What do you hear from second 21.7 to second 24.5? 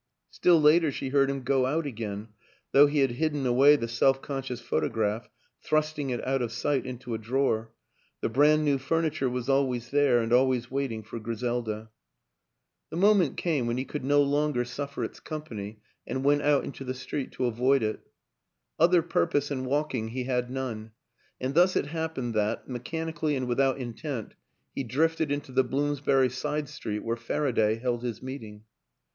it happened that, mechanically and without intent,